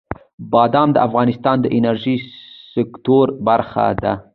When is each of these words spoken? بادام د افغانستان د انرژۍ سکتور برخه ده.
بادام 0.51 0.89
د 0.93 0.97
افغانستان 1.07 1.57
د 1.61 1.65
انرژۍ 1.77 2.17
سکتور 2.73 3.25
برخه 3.47 3.87
ده. 4.03 4.13